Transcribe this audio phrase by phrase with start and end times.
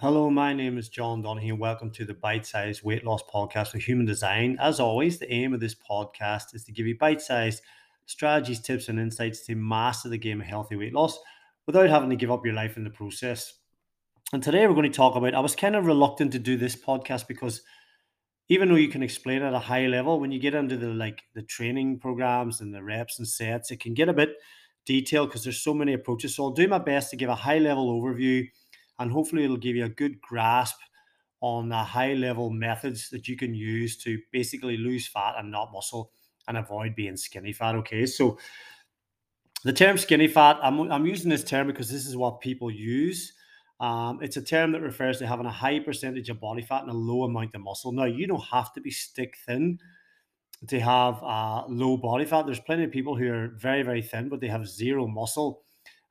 [0.00, 3.72] Hello, my name is John Donahue, and welcome to the Bite Size Weight Loss Podcast
[3.72, 4.56] for Human Design.
[4.58, 7.62] As always, the aim of this podcast is to give you bite sized
[8.06, 11.18] strategies, tips, and insights to master the game of healthy weight loss
[11.66, 13.52] without having to give up your life in the process.
[14.32, 15.34] And today we're going to talk about.
[15.34, 17.60] I was kind of reluctant to do this podcast because
[18.48, 21.24] even though you can explain at a high level, when you get into the like
[21.34, 24.30] the training programs and the reps and sets, it can get a bit
[24.86, 26.36] detailed because there's so many approaches.
[26.36, 28.46] So I'll do my best to give a high level overview
[29.00, 30.76] and hopefully it'll give you a good grasp
[31.40, 35.72] on the high level methods that you can use to basically lose fat and not
[35.72, 36.12] muscle
[36.46, 37.74] and avoid being skinny fat.
[37.76, 38.38] Okay, so
[39.64, 43.32] the term skinny fat, I'm, I'm using this term because this is what people use.
[43.80, 46.90] Um, it's a term that refers to having a high percentage of body fat and
[46.90, 47.92] a low amount of muscle.
[47.92, 49.78] Now, you don't have to be stick thin
[50.68, 52.44] to have uh, low body fat.
[52.44, 55.62] There's plenty of people who are very, very thin, but they have zero muscle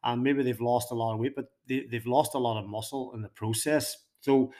[0.03, 2.69] and maybe they've lost a lot of weight, but they, they've lost a lot of
[2.69, 3.97] muscle in the process.
[4.21, 4.51] So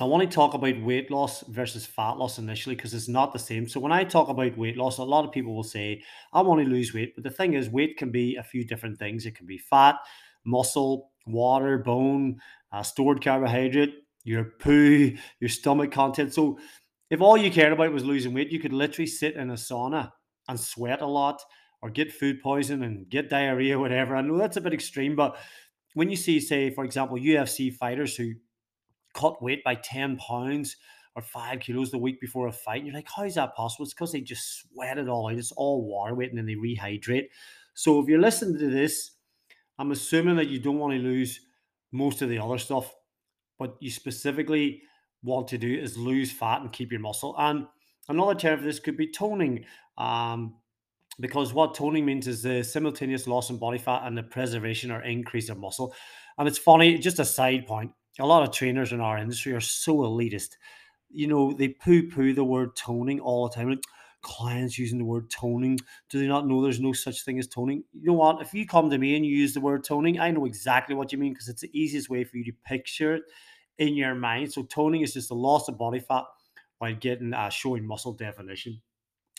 [0.00, 3.38] I want to talk about weight loss versus fat loss initially because it's not the
[3.38, 3.68] same.
[3.68, 6.62] So when I talk about weight loss, a lot of people will say, I want
[6.62, 7.14] to lose weight.
[7.16, 9.26] But the thing is, weight can be a few different things.
[9.26, 9.96] It can be fat,
[10.44, 12.38] muscle, water, bone,
[12.70, 16.32] uh, stored carbohydrate, your poo, your stomach content.
[16.32, 16.60] So
[17.10, 20.12] if all you cared about was losing weight, you could literally sit in a sauna
[20.48, 21.40] and sweat a lot
[21.82, 24.16] or get food poison and get diarrhea, whatever.
[24.16, 25.36] I know that's a bit extreme, but
[25.94, 28.34] when you see, say, for example, UFC fighters who
[29.14, 30.76] cut weight by 10 pounds
[31.14, 33.84] or five kilos the week before a fight, you're like, how is that possible?
[33.84, 35.38] It's because they just sweat it all out.
[35.38, 37.26] It's all water weight and then they rehydrate.
[37.74, 39.12] So if you're listening to this,
[39.78, 41.40] I'm assuming that you don't want to lose
[41.92, 42.92] most of the other stuff,
[43.58, 44.82] but you specifically
[45.22, 47.34] want to do is lose fat and keep your muscle.
[47.38, 47.66] And
[48.08, 49.64] another term for this could be toning.
[49.96, 50.56] Um,
[51.20, 55.02] because what toning means is the simultaneous loss in body fat and the preservation or
[55.02, 55.94] increase of muscle.
[56.38, 59.60] And it's funny, just a side point, a lot of trainers in our industry are
[59.60, 60.56] so elitist.
[61.10, 63.70] You know, they poo poo the word toning all the time.
[63.70, 63.82] Like,
[64.22, 65.78] clients using the word toning.
[66.10, 67.84] Do they not know there's no such thing as toning?
[67.92, 68.42] You know what?
[68.42, 71.12] If you come to me and you use the word toning, I know exactly what
[71.12, 73.22] you mean because it's the easiest way for you to picture it
[73.78, 74.52] in your mind.
[74.52, 76.24] So toning is just a loss of body fat
[76.78, 78.80] while getting uh, showing muscle definition.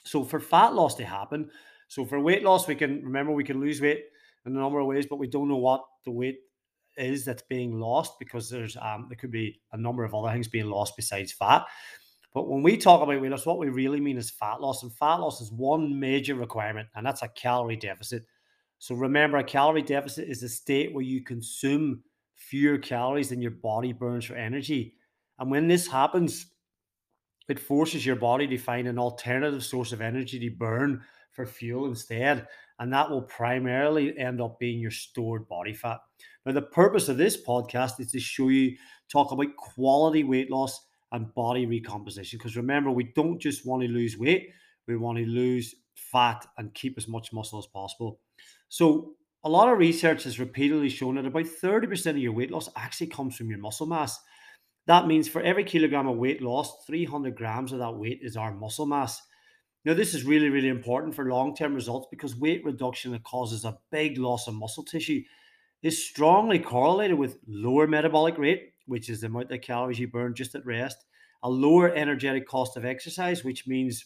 [0.04, 1.50] So for fat loss to happen,
[1.88, 4.04] so for weight loss, we can remember we can lose weight
[4.46, 6.40] in a number of ways, but we don't know what the weight
[6.98, 10.48] is that's being lost because there's um there could be a number of other things
[10.48, 11.66] being lost besides fat.
[12.34, 14.94] But when we talk about weight loss, what we really mean is fat loss, and
[14.94, 18.24] fat loss is one major requirement, and that's a calorie deficit.
[18.78, 22.04] So remember, a calorie deficit is a state where you consume
[22.36, 24.96] fewer calories than your body burns for energy.
[25.40, 26.46] And when this happens,
[27.50, 31.02] it forces your body to find an alternative source of energy to burn
[31.32, 32.48] for fuel instead.
[32.80, 36.00] And that will primarily end up being your stored body fat.
[36.46, 38.76] Now, the purpose of this podcast is to show you,
[39.12, 42.38] talk about quality weight loss and body recomposition.
[42.38, 44.50] Because remember, we don't just want to lose weight,
[44.88, 48.20] we want to lose fat and keep as much muscle as possible.
[48.70, 52.70] So, a lot of research has repeatedly shown that about 30% of your weight loss
[52.76, 54.20] actually comes from your muscle mass.
[54.90, 58.52] That means for every kilogram of weight lost, 300 grams of that weight is our
[58.52, 59.22] muscle mass.
[59.86, 63.66] Now, this is really, really important for long term results because weight reduction that causes
[63.66, 65.22] a big loss of muscle tissue
[65.84, 70.34] is strongly correlated with lower metabolic rate, which is the amount of calories you burn
[70.34, 71.06] just at rest,
[71.44, 74.06] a lower energetic cost of exercise, which means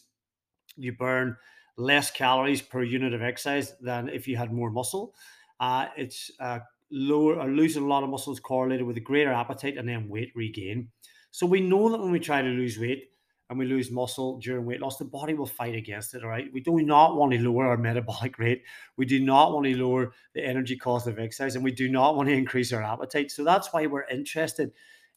[0.76, 1.34] you burn
[1.78, 5.14] less calories per unit of exercise than if you had more muscle.
[5.58, 6.58] Uh, it's uh,
[6.94, 10.08] lower or losing a lot of muscle is correlated with a greater appetite and then
[10.08, 10.88] weight regain.
[11.32, 13.10] So we know that when we try to lose weight,
[13.50, 16.22] and we lose muscle during weight loss, the body will fight against it.
[16.22, 16.50] All right.
[16.52, 18.62] We do not want to lower our metabolic rate.
[18.96, 22.16] We do not want to lower the energy cost of exercise, and we do not
[22.16, 23.30] want to increase our appetite.
[23.30, 24.72] So that's why we're interested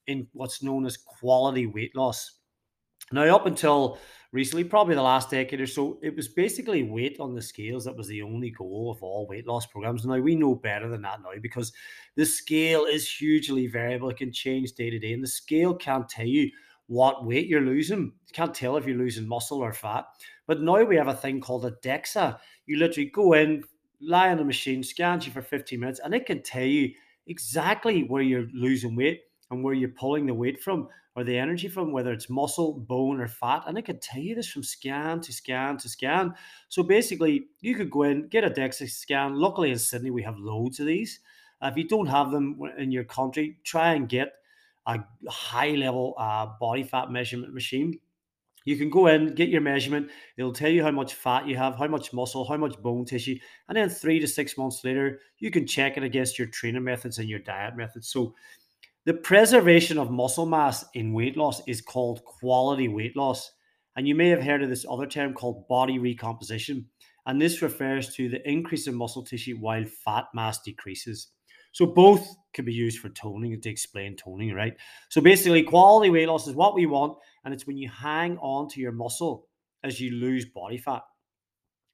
[0.07, 2.33] in what's known as quality weight loss.
[3.11, 3.97] Now, up until
[4.31, 7.95] recently, probably the last decade or so, it was basically weight on the scales that
[7.95, 10.05] was the only goal of all weight loss programs.
[10.05, 11.71] Now, we know better than that now because
[12.15, 14.09] the scale is hugely variable.
[14.09, 16.49] It can change day to day, and the scale can't tell you
[16.87, 18.13] what weight you're losing.
[18.27, 20.05] You can't tell if you're losing muscle or fat.
[20.45, 22.37] But now we have a thing called a DEXA.
[22.65, 23.63] You literally go in,
[24.01, 26.91] lie on a machine, scans you for 15 minutes, and it can tell you
[27.27, 31.67] exactly where you're losing weight and where you're pulling the weight from or the energy
[31.67, 33.63] from, whether it's muscle, bone, or fat.
[33.65, 36.35] And I can tell you this from scan to scan to scan.
[36.69, 39.33] So basically, you could go in, get a DEXA scan.
[39.35, 41.19] Luckily, in Sydney, we have loads of these.
[41.61, 44.33] If you don't have them in your country, try and get
[44.85, 47.99] a high level uh, body fat measurement machine.
[48.63, 50.11] You can go in, get your measurement.
[50.35, 53.37] It'll tell you how much fat you have, how much muscle, how much bone tissue.
[53.69, 57.17] And then three to six months later, you can check it against your training methods
[57.17, 58.09] and your diet methods.
[58.09, 58.35] So
[59.07, 63.53] The preservation of muscle mass in weight loss is called quality weight loss.
[63.95, 66.85] And you may have heard of this other term called body recomposition.
[67.25, 71.29] And this refers to the increase in muscle tissue while fat mass decreases.
[71.71, 74.73] So both can be used for toning to explain toning, right?
[75.07, 78.67] So basically, quality weight loss is what we want, and it's when you hang on
[78.71, 79.47] to your muscle
[79.85, 81.03] as you lose body fat.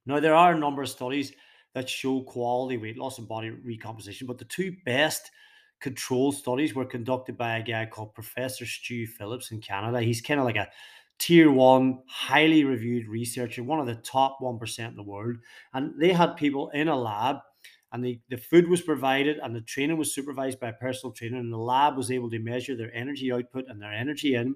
[0.07, 1.31] Now, there are a number of studies
[1.75, 5.29] that show quality weight loss and body recomposition, but the two best
[5.83, 10.01] control studies were conducted by a guy called Professor Stu Phillips in Canada.
[10.01, 10.69] He's kind of like a
[11.19, 15.35] tier one, highly reviewed researcher, one of the top 1% in the world.
[15.73, 17.37] And they had people in a lab
[17.91, 21.37] and the, the food was provided and the training was supervised by a personal trainer
[21.37, 24.55] and the lab was able to measure their energy output and their energy in.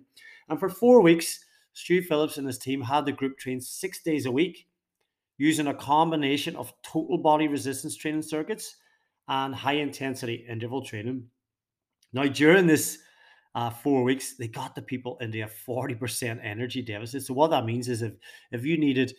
[0.49, 4.25] And for four weeks, Stu Phillips and his team had the group train six days
[4.25, 4.67] a week
[5.37, 8.77] using a combination of total body resistance training circuits
[9.27, 11.27] and high intensity interval training.
[12.13, 12.99] Now, during this
[13.55, 17.23] uh, four weeks, they got the people into a 40% energy deficit.
[17.23, 18.13] So, what that means is if,
[18.51, 19.13] if you needed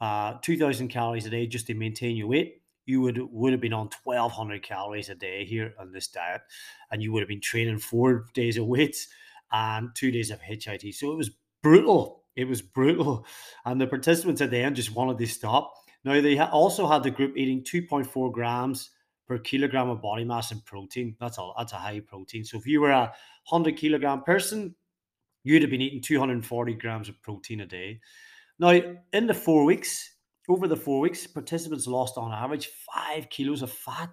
[0.00, 3.72] uh, 2,000 calories a day just to maintain your weight, you would would have been
[3.72, 6.42] on 1200 calories a day here on this diet
[6.90, 9.08] and you would have been training four days of weights
[9.52, 11.30] and two days of HIIT So it was
[11.62, 12.24] brutal.
[12.36, 13.24] It was brutal.
[13.64, 15.72] And the participants at the end just wanted to stop.
[16.04, 18.90] Now, they also had the group eating 2.4 grams
[19.26, 21.16] per kilogram of body mass and protein.
[21.20, 21.54] That's all.
[21.56, 22.44] That's a high protein.
[22.44, 23.12] So if you were a
[23.48, 24.74] 100 kilogram person,
[25.42, 28.00] you'd have been eating 240 grams of protein a day.
[28.58, 28.80] Now,
[29.12, 30.10] in the four weeks,
[30.48, 34.10] over the four weeks, participants lost on average five kilos of fat,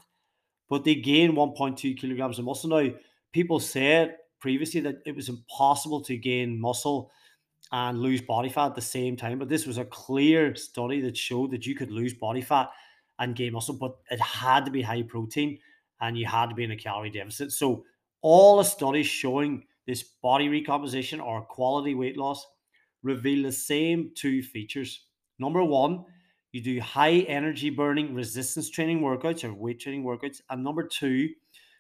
[0.70, 2.70] but they gained 1.2 kilograms of muscle.
[2.70, 2.90] Now,
[3.34, 7.12] people said previously that it was impossible to gain muscle
[7.72, 11.16] and lose body fat at the same time, but this was a clear study that
[11.16, 12.70] showed that you could lose body fat
[13.22, 15.60] and gain muscle, but it had to be high protein
[16.02, 17.52] and you had to be in a calorie deficit.
[17.52, 17.86] So,
[18.24, 22.46] all the studies showing this body recomposition or quality weight loss
[23.04, 25.06] reveal the same two features.
[25.40, 26.06] Number one,
[26.52, 30.42] you do high energy burning resistance training workouts or weight training workouts.
[30.50, 31.30] And number two,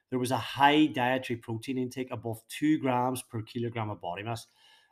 [0.09, 4.47] there was a high dietary protein intake above two grams per kilogram of body mass.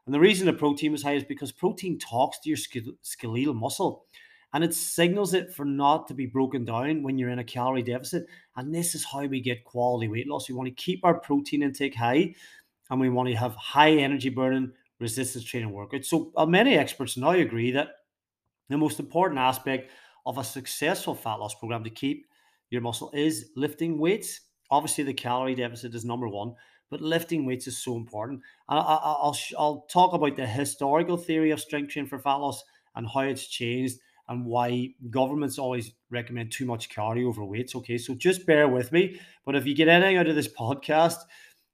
[0.05, 2.57] And the reason the protein was high is because protein talks to your
[3.01, 4.05] skeletal muscle
[4.53, 7.83] and it signals it for not to be broken down when you're in a calorie
[7.83, 8.25] deficit.
[8.55, 10.49] And this is how we get quality weight loss.
[10.49, 12.33] We want to keep our protein intake high
[12.89, 16.05] and we want to have high energy burning resistance training workouts.
[16.05, 17.89] So uh, many experts now agree that
[18.69, 19.91] the most important aspect
[20.25, 22.25] of a successful fat loss program to keep
[22.69, 24.41] your muscle is lifting weights.
[24.71, 26.53] Obviously, the calorie deficit is number one,
[26.91, 28.41] but lifting weights is so important.
[28.67, 28.93] And I,
[29.23, 32.63] will I'll talk about the historical theory of strength training for fat loss
[32.95, 33.99] and how it's changed
[34.29, 37.75] and why governments always recommend too much cardio over weights.
[37.75, 39.19] Okay, so just bear with me.
[39.45, 41.17] But if you get anything out of this podcast,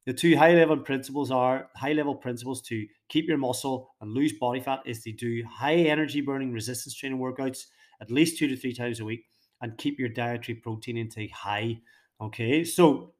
[0.05, 4.33] the two high level principles are high level principles to keep your muscle and lose
[4.33, 7.65] body fat is to do high energy burning resistance training workouts
[8.01, 9.25] at least two to three times a week
[9.61, 11.79] and keep your dietary protein intake high.
[12.21, 13.13] Okay, so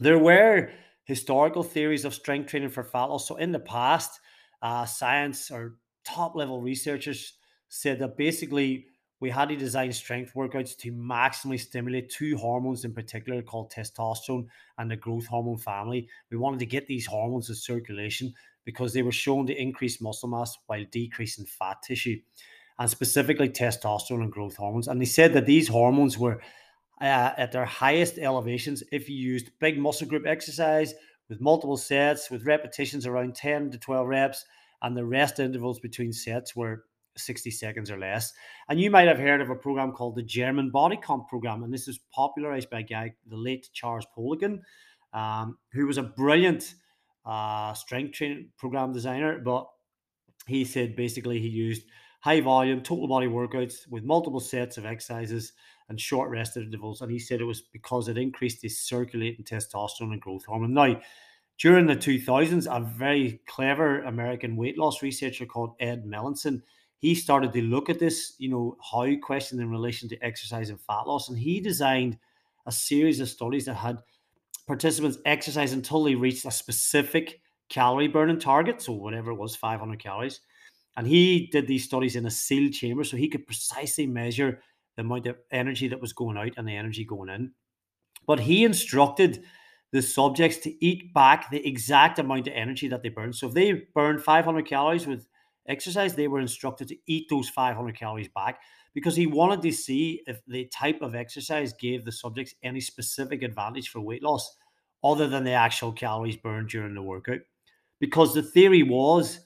[0.00, 0.70] there were
[1.04, 3.28] historical theories of strength training for fat loss.
[3.28, 4.20] So in the past,
[4.62, 7.34] uh, science or top level researchers
[7.74, 8.84] said that basically
[9.18, 14.46] we had to design strength workouts to maximally stimulate two hormones in particular called testosterone
[14.76, 16.06] and the growth hormone family.
[16.30, 18.34] We wanted to get these hormones in circulation
[18.66, 22.20] because they were shown to increase muscle mass while decreasing fat tissue,
[22.78, 24.86] and specifically testosterone and growth hormones.
[24.86, 26.42] And they said that these hormones were
[27.00, 30.92] uh, at their highest elevations if you used big muscle group exercise
[31.30, 34.44] with multiple sets, with repetitions around 10 to 12 reps,
[34.82, 36.84] and the rest intervals between sets were
[37.16, 38.32] 60 seconds or less.
[38.68, 41.62] And you might have heard of a program called the German Body Comp program.
[41.62, 44.60] And this is popularized by a guy, the late Charles Poliquin,
[45.12, 46.74] um, who was a brilliant
[47.24, 49.38] uh, strength training program designer.
[49.38, 49.66] But
[50.46, 51.84] he said basically he used
[52.20, 55.52] high volume, total body workouts with multiple sets of exercises
[55.88, 57.00] and short rest intervals.
[57.00, 60.72] And he said it was because it increased his circulating testosterone and growth hormone.
[60.72, 61.00] Now,
[61.58, 66.62] during the 2000s, a very clever American weight loss researcher called Ed Melanson
[67.02, 70.80] he started to look at this, you know, how question in relation to exercise and
[70.80, 71.28] fat loss.
[71.28, 72.16] And he designed
[72.64, 73.98] a series of studies that had
[74.68, 78.80] participants exercise until they reached a specific calorie burning target.
[78.80, 80.42] So whatever it was, 500 calories.
[80.96, 84.62] And he did these studies in a sealed chamber so he could precisely measure
[84.94, 87.50] the amount of energy that was going out and the energy going in.
[88.28, 89.42] But he instructed
[89.90, 93.34] the subjects to eat back the exact amount of energy that they burned.
[93.34, 95.26] So if they burned 500 calories with
[95.66, 98.60] exercise, they were instructed to eat those 500 calories back
[98.94, 103.42] because he wanted to see if the type of exercise gave the subjects any specific
[103.42, 104.56] advantage for weight loss
[105.02, 107.40] other than the actual calories burned during the workout.
[108.00, 109.40] Because the theory was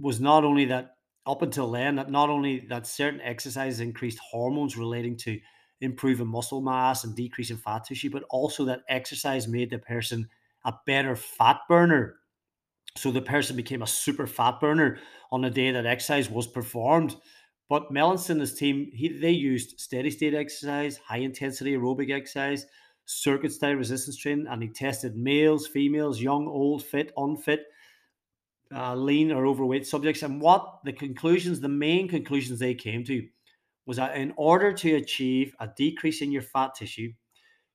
[0.00, 0.96] was not only that
[1.26, 5.40] up until then that not only that certain exercises increased hormones relating to
[5.80, 10.28] improving muscle mass and decreasing fat tissue, but also that exercise made the person
[10.64, 12.16] a better fat burner.
[12.96, 14.98] So the person became a super fat burner
[15.30, 17.16] on the day that exercise was performed.
[17.68, 22.66] But Melanson and his team, he, they used steady state exercise, high intensity aerobic exercise,
[23.06, 27.66] circuit style resistance training, and he tested males, females, young, old, fit, unfit,
[28.74, 30.22] uh, lean or overweight subjects.
[30.22, 33.26] And what the conclusions, the main conclusions they came to
[33.86, 37.12] was that in order to achieve a decrease in your fat tissue,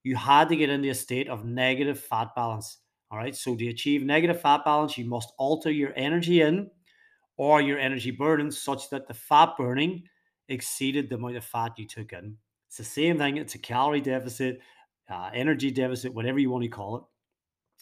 [0.03, 2.79] you had to get into a state of negative fat balance.
[3.11, 3.35] All right.
[3.35, 6.71] So to achieve negative fat balance, you must alter your energy in
[7.35, 10.03] or your energy burning such that the fat burning
[10.47, 12.37] exceeded the amount of fat you took in.
[12.67, 13.35] It's the same thing.
[13.35, 14.59] It's a calorie deficit,
[15.09, 17.03] uh, energy deficit, whatever you want to call it.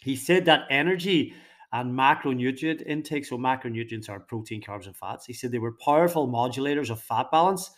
[0.01, 1.33] He said that energy
[1.73, 5.27] and macronutrient intake, so macronutrients are protein, carbs, and fats.
[5.27, 7.69] He said they were powerful modulators of fat balance.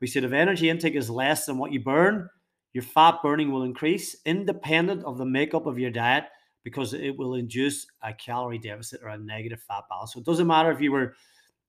[0.00, 2.30] We said if energy intake is less than what you burn,
[2.72, 6.24] your fat burning will increase independent of the makeup of your diet
[6.64, 10.14] because it will induce a calorie deficit or a negative fat balance.
[10.14, 11.14] So it doesn't matter if you were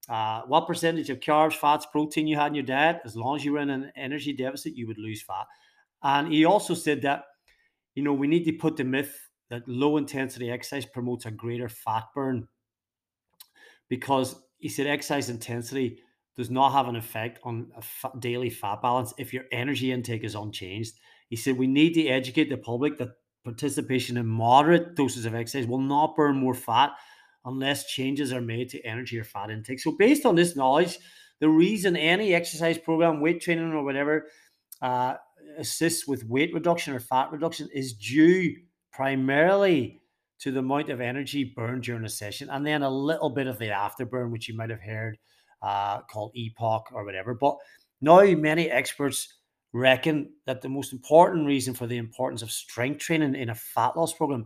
[0.10, 3.44] uh, what percentage of carbs, fats, protein you had in your diet, as long as
[3.44, 5.46] you were in an energy deficit, you would lose fat.
[6.02, 7.24] And he also said that,
[7.96, 11.70] you know, we need to put the myth that low intensity exercise promotes a greater
[11.70, 12.48] fat burn
[13.90, 16.00] because he said exercise intensity
[16.36, 20.36] does not have an effect on a daily fat balance if your energy intake is
[20.36, 20.94] unchanged.
[21.30, 23.10] He said we need to educate the public that
[23.46, 26.92] participation in moderate doses of exercise will not burn more fat
[27.46, 29.80] unless changes are made to energy or fat intake.
[29.80, 30.98] So, based on this knowledge,
[31.40, 34.28] the reason any exercise program, weight training, or whatever
[34.82, 35.16] uh,
[35.58, 38.56] assists with weight reduction or fat reduction is due
[38.92, 40.02] primarily
[40.40, 43.58] to the amount of energy burned during a session, and then a little bit of
[43.60, 45.18] the afterburn, which you might have heard
[45.62, 47.34] uh, called EPOC or whatever.
[47.34, 47.56] But
[48.02, 49.34] now many experts
[49.76, 53.98] reckon that the most important reason for the importance of strength training in a fat
[53.98, 54.46] loss program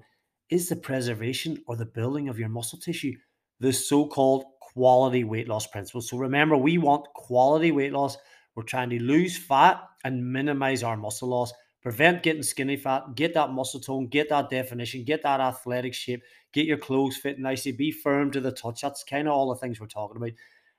[0.49, 3.13] is the preservation or the building of your muscle tissue,
[3.59, 6.01] the so-called quality weight loss principle.
[6.01, 8.17] So remember, we want quality weight loss.
[8.55, 13.33] We're trying to lose fat and minimize our muscle loss prevent getting skinny fat, get
[13.33, 16.21] that muscle tone, get that definition, get that athletic shape,
[16.53, 18.81] get your clothes fit nicely, be firm to the touch.
[18.81, 20.31] That's kind of all the things we're talking about.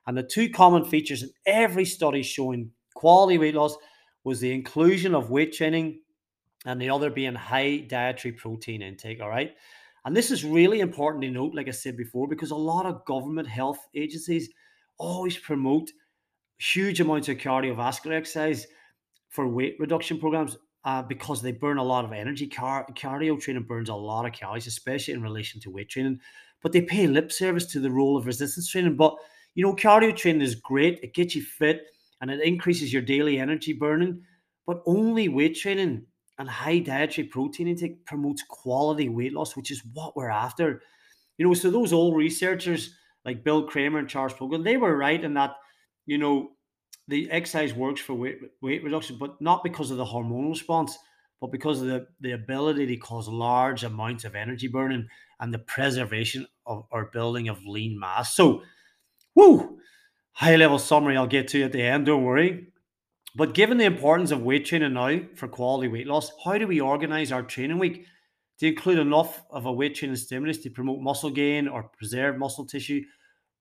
[0.07, 3.77] And the two common features in every study showing quality weight loss
[4.23, 6.01] was the inclusion of weight training
[6.65, 9.21] and the other being high dietary protein intake.
[9.21, 9.53] All right.
[10.05, 13.05] And this is really important to note, like I said before, because a lot of
[13.05, 14.49] government health agencies
[14.97, 15.91] always promote
[16.57, 18.67] huge amounts of cardiovascular exercise
[19.29, 22.47] for weight reduction programs uh, because they burn a lot of energy.
[22.47, 26.19] Car- cardio training burns a lot of calories, especially in relation to weight training.
[26.61, 28.95] But they pay lip service to the role of resistance training.
[28.95, 29.15] But
[29.53, 31.87] you know, cardio training is great; it gets you fit
[32.21, 34.21] and it increases your daily energy burning.
[34.67, 36.05] But only weight training
[36.37, 40.81] and high dietary protein intake promotes quality weight loss, which is what we're after.
[41.37, 45.21] You know, so those old researchers like Bill Kraemer and Charles Poliquin, they were right
[45.23, 45.55] in that,
[46.05, 46.51] you know,
[47.07, 50.97] the exercise works for weight weight reduction, but not because of the hormonal response,
[51.39, 55.07] but because of the, the ability to cause large amounts of energy burning
[55.39, 58.35] and the preservation of or building of lean mass.
[58.35, 58.61] So,
[59.35, 59.79] whoo,
[60.33, 62.67] high level summary I'll get to at the end, don't worry.
[63.35, 66.81] But given the importance of weight training now for quality weight loss, how do we
[66.81, 68.05] organize our training week
[68.59, 72.65] to include enough of a weight training stimulus to promote muscle gain or preserve muscle
[72.65, 73.01] tissue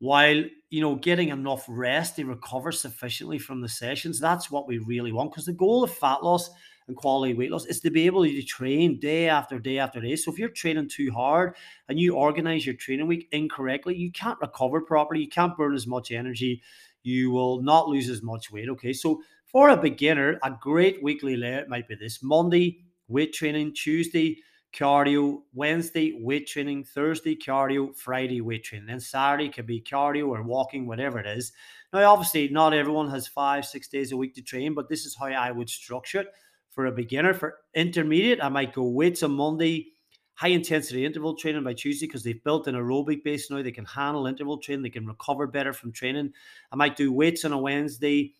[0.00, 4.78] while you know getting enough rest to recover sufficiently from the sessions that's what we
[4.78, 6.50] really want because the goal of fat loss
[6.90, 10.16] and quality weight loss is to be able to train day after day after day.
[10.16, 11.54] So if you're training too hard
[11.88, 15.20] and you organize your training week incorrectly you can't recover properly.
[15.20, 16.62] You can't burn as much energy.
[17.04, 18.68] You will not lose as much weight.
[18.68, 22.22] Okay so for a beginner a great weekly layout might be this.
[22.22, 23.72] Monday weight training.
[23.74, 24.38] Tuesday
[24.72, 28.88] cardio, Wednesday weight training, Thursday cardio, Friday weight training.
[28.88, 31.52] Then Saturday could be cardio or walking, whatever it is.
[31.92, 35.16] Now, obviously, not everyone has five, six days a week to train, but this is
[35.16, 36.28] how I would structure it
[36.70, 37.34] for a beginner.
[37.34, 39.88] For intermediate, I might go weights on Monday,
[40.34, 43.62] high intensity interval training by Tuesday because they've built an aerobic base now.
[43.62, 46.32] They can handle interval training, they can recover better from training.
[46.72, 48.32] I might do weights on a Wednesday,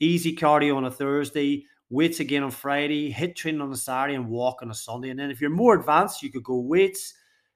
[0.00, 4.28] easy cardio on a Thursday, weights again on Friday, HIIT training on a Saturday, and
[4.28, 5.10] walk on a Sunday.
[5.10, 7.14] And then if you're more advanced, you could go weights,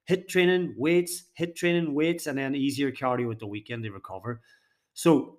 [0.08, 4.40] HIIT training, weights, HIIT training, weights, and then easier cardio at the weekend to recover.
[4.94, 5.38] So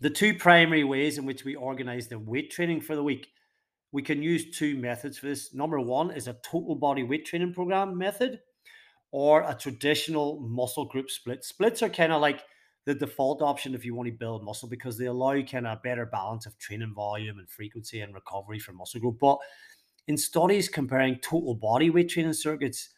[0.00, 3.28] the two primary ways in which we organize the weight training for the week
[3.92, 5.52] we can use two methods for this.
[5.54, 8.40] Number one is a total body weight training program method
[9.10, 11.44] or a traditional muscle group split.
[11.44, 12.42] Splits are kind of like
[12.86, 16.06] the default option if you want to build muscle because they allow kind of better
[16.06, 19.18] balance of training volume and frequency and recovery for muscle growth.
[19.20, 19.38] But
[20.06, 22.90] in studies comparing total body weight training circuits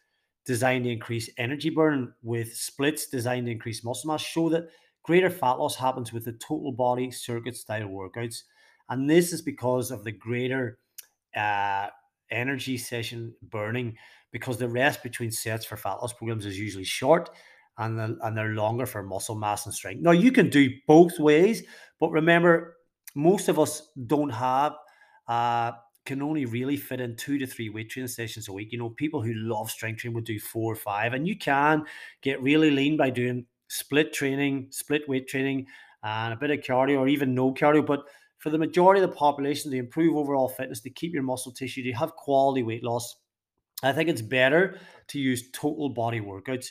[0.44, 4.68] designed to increase energy burn with splits designed to increase muscle mass show that
[5.02, 8.42] greater fat loss happens with the total body circuit style workouts.
[8.88, 10.78] And this is because of the greater
[11.36, 11.88] uh,
[12.30, 13.96] energy session burning
[14.32, 17.30] because the rest between sets for fat loss programs is usually short
[17.78, 20.02] and, the, and they're longer for muscle mass and strength.
[20.02, 21.62] Now, you can do both ways,
[22.00, 22.76] but remember,
[23.14, 24.74] most of us don't have,
[25.28, 25.72] uh,
[26.04, 28.72] can only really fit in two to three weight training sessions a week.
[28.72, 31.84] You know, people who love strength training would do four or five, and you can
[32.22, 35.66] get really lean by doing split training, split weight training,
[36.02, 37.86] and a bit of cardio or even no cardio.
[37.86, 38.04] But
[38.42, 41.84] for the majority of the population, to improve overall fitness, to keep your muscle tissue,
[41.84, 43.14] to have quality weight loss,
[43.84, 46.66] I think it's better to use total body workouts.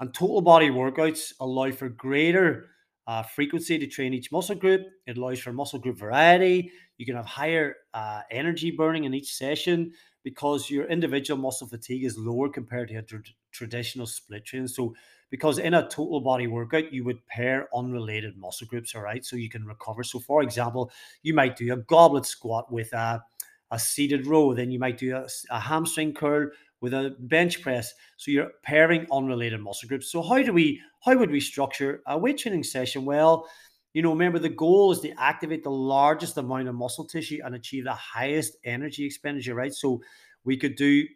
[0.00, 2.70] And total body workouts allow for greater
[3.06, 4.82] uh, frequency to train each muscle group.
[5.06, 6.72] It allows for muscle group variety.
[6.98, 9.92] You can have higher uh, energy burning in each session
[10.24, 13.18] because your individual muscle fatigue is lower compared to a tr-
[13.52, 14.66] traditional split train.
[14.66, 14.94] So,
[15.32, 19.34] because in a total body workout, you would pair unrelated muscle groups, all right, so
[19.34, 20.04] you can recover.
[20.04, 23.24] So, for example, you might do a goblet squat with a
[23.72, 24.52] a seated row.
[24.52, 26.50] Then you might do a, a hamstring curl
[26.82, 27.94] with a bench press.
[28.18, 30.12] So you're pairing unrelated muscle groups.
[30.12, 33.06] So how do we how would we structure a weight training session?
[33.06, 33.48] Well,
[33.94, 37.54] you know, remember the goal is to activate the largest amount of muscle tissue and
[37.54, 39.72] achieve the highest energy expenditure, right?
[39.72, 40.02] So
[40.44, 41.06] we could do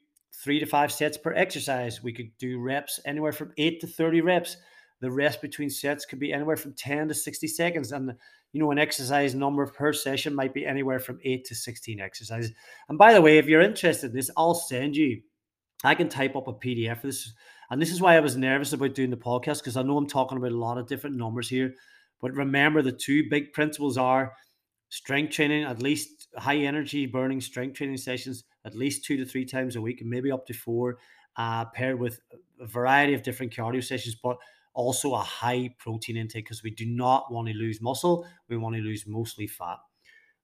[0.42, 2.02] three to five sets per exercise.
[2.02, 4.56] We could do reps anywhere from eight to 30 reps.
[5.00, 7.92] The rest between sets could be anywhere from 10 to 60 seconds.
[7.92, 8.14] And
[8.52, 12.52] you know, an exercise number per session might be anywhere from eight to 16 exercises.
[12.88, 15.20] And by the way, if you're interested in this, I'll send you,
[15.84, 17.32] I can type up a PDF for this.
[17.70, 20.06] And this is why I was nervous about doing the podcast because I know I'm
[20.06, 21.74] talking about a lot of different numbers here.
[22.20, 24.32] But remember, the two big principles are
[24.88, 29.46] strength training, at least high energy burning strength training sessions, at least two to three
[29.46, 30.98] times a week, maybe up to four,
[31.36, 32.20] uh, paired with
[32.60, 34.16] a variety of different cardio sessions.
[34.22, 34.36] But
[34.76, 38.26] also a high protein intake because we do not want to lose muscle.
[38.48, 39.78] We want to lose mostly fat.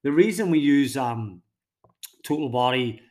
[0.02, 1.42] The reason we use um,
[2.24, 3.02] total body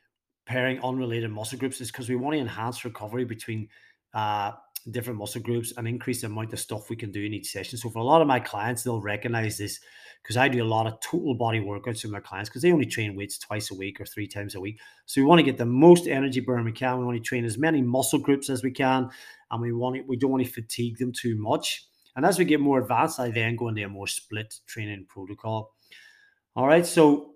[0.45, 3.69] pairing unrelated muscle groups is because we want to enhance recovery between
[4.15, 4.53] uh,
[4.89, 7.77] different muscle groups and increase the amount of stuff we can do in each session.
[7.77, 9.79] So for a lot of my clients, they'll recognize this
[10.21, 12.85] because I do a lot of total body workouts with my clients because they only
[12.85, 14.79] train weights twice a week or three times a week.
[15.05, 16.99] So we want to get the most energy burn we can.
[16.99, 19.09] We want to train as many muscle groups as we can,
[19.49, 21.85] and we want to, we don't want to fatigue them too much.
[22.15, 25.73] And as we get more advanced, I then go into a more split training protocol.
[26.55, 27.31] All right, so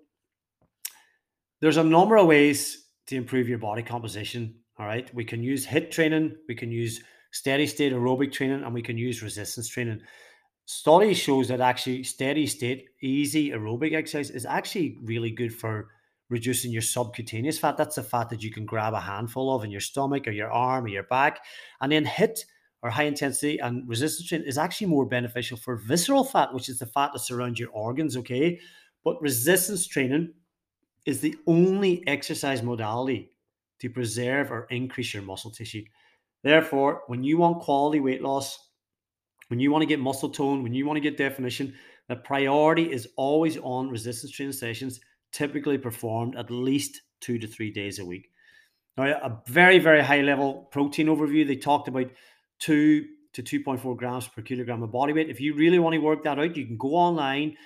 [1.60, 4.56] there's a number of ways to improve your body composition.
[4.78, 8.74] All right, we can use HIT training, we can use steady state aerobic training, and
[8.74, 10.02] we can use resistance training.
[10.66, 15.90] Study shows that actually steady state, easy aerobic exercise is actually really good for
[16.28, 17.76] reducing your subcutaneous fat.
[17.76, 20.50] That's the fat that you can grab a handful of in your stomach or your
[20.50, 21.38] arm or your back.
[21.80, 22.40] And then HIIT
[22.82, 26.80] or high intensity and resistance training is actually more beneficial for visceral fat, which is
[26.80, 28.16] the fat that surrounds your organs.
[28.16, 28.58] Okay.
[29.04, 30.34] But resistance training
[31.04, 33.30] is the only exercise modality
[33.78, 35.84] to preserve or increase your muscle tissue.
[36.42, 38.65] Therefore, when you want quality weight loss,
[39.48, 41.74] when you want to get muscle tone, when you want to get definition,
[42.08, 45.00] the priority is always on resistance training sessions
[45.32, 48.30] typically performed at least two to three days a week.
[48.96, 52.10] Now, a very, very high level protein overview, they talked about
[52.58, 55.28] two to 2.4 grams per kilogram of body weight.
[55.28, 57.56] If you really want to work that out, you can go online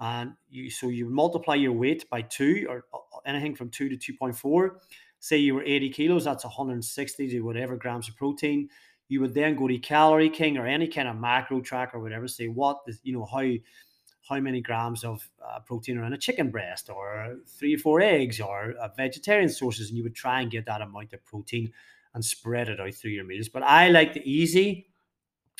[0.00, 2.84] and you so you multiply your weight by two or
[3.26, 4.70] anything from two to 2.4.
[5.18, 8.70] Say you were 80 kilos, that's 160 to whatever grams of protein.
[9.10, 12.28] You would then go to Calorie King or any kind of macro tracker or whatever,
[12.28, 13.44] say what is, you know, how
[14.28, 18.00] how many grams of uh, protein are in a chicken breast or three or four
[18.00, 21.72] eggs or uh, vegetarian sources, and you would try and get that amount of protein
[22.14, 23.48] and spread it out through your meals.
[23.48, 24.86] But I like the easy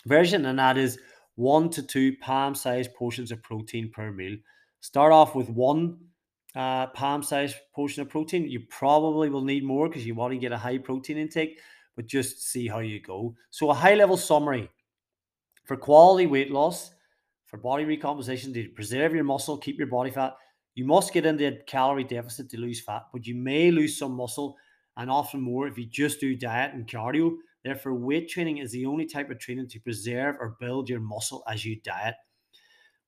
[0.06, 0.98] version, and that is
[1.34, 4.36] one to two palm sized portions of protein per meal.
[4.80, 5.98] Start off with one
[6.54, 8.48] uh, palm sized portion of protein.
[8.48, 11.58] You probably will need more because you want to get a high protein intake,
[12.00, 13.34] but just see how you go.
[13.50, 14.70] So, a high level summary
[15.66, 16.92] for quality weight loss
[17.44, 20.32] for body recomposition to preserve your muscle, keep your body fat.
[20.74, 24.12] You must get into a calorie deficit to lose fat, but you may lose some
[24.12, 24.56] muscle
[24.96, 27.36] and often more if you just do diet and cardio.
[27.64, 31.44] Therefore, weight training is the only type of training to preserve or build your muscle
[31.46, 32.14] as you diet.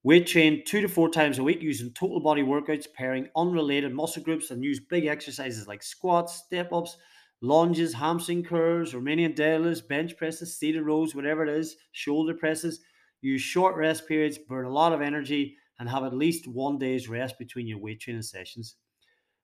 [0.03, 4.23] Weight train two to four times a week using total body workouts, pairing unrelated muscle
[4.23, 6.99] groups, and use big exercises like squats, step ups,
[7.43, 12.81] lunges, hamstring curls, Romanian deadlifts, bench presses, seated rows, whatever it is, shoulder presses.
[13.21, 17.09] Use short rest periods, burn a lot of energy, and have at least one day's
[17.09, 18.77] rest between your weight training sessions.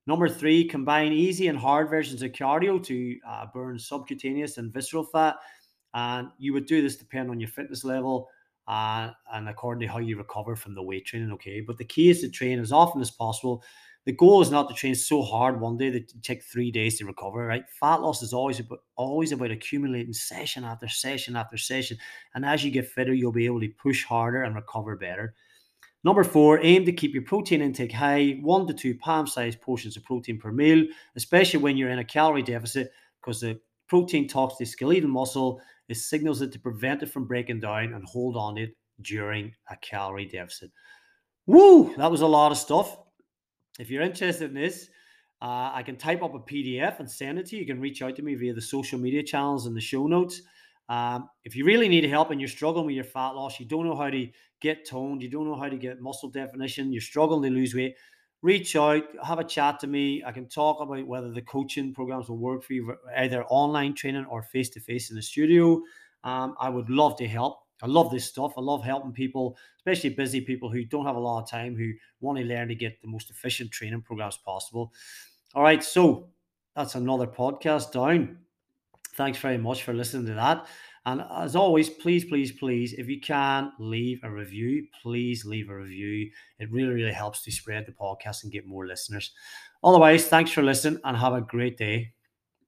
[0.07, 5.05] Number three, combine easy and hard versions of cardio to uh, burn subcutaneous and visceral
[5.05, 5.37] fat.
[5.93, 8.29] And you would do this depending on your fitness level
[8.69, 11.33] uh, and according to how you recover from the weight training.
[11.33, 11.61] Okay.
[11.61, 13.63] But the key is to train as often as possible.
[14.09, 16.97] The goal is not to train so hard one day that you take three days
[16.97, 17.69] to recover, right?
[17.79, 21.99] Fat loss is always about always about accumulating session after session after session.
[22.35, 25.35] And as you get fitter, you'll be able to push harder and recover better.
[26.05, 29.95] Number four, aim to keep your protein intake high, one to two palm sized portions
[29.99, 32.91] of protein per meal, especially when you're in a calorie deficit,
[33.21, 37.61] because the protein talks to skeletal muscle it signals it to prevent it from breaking
[37.61, 40.71] down and hold on it during a calorie deficit.
[41.45, 41.95] Woo!
[41.99, 42.97] That was a lot of stuff.
[43.79, 44.89] If you're interested in this,
[45.41, 47.63] uh, I can type up a PDF and send it to you.
[47.63, 50.43] You can reach out to me via the social media channels and the show notes.
[50.89, 53.87] Um, if you really need help and you're struggling with your fat loss, you don't
[53.87, 54.29] know how to
[54.61, 57.95] get toned, you don't know how to get muscle definition, you're struggling to lose weight,
[58.43, 60.23] reach out, have a chat to me.
[60.27, 64.25] I can talk about whether the coaching programs will work for you, either online training
[64.25, 65.83] or face to face in the studio.
[66.25, 67.59] Um, I would love to help.
[67.83, 68.55] I love this stuff.
[68.57, 71.93] I love helping people, especially busy people who don't have a lot of time, who
[72.21, 74.93] want to learn to get the most efficient training programs possible.
[75.55, 76.29] All right, so
[76.75, 78.39] that's another podcast down.
[79.15, 80.67] Thanks very much for listening to that.
[81.07, 84.87] And as always, please, please, please, if you can, leave a review.
[85.03, 86.31] Please leave a review.
[86.59, 89.33] It really, really helps to spread the podcast and get more listeners.
[89.83, 92.13] Otherwise, thanks for listening and have a great day.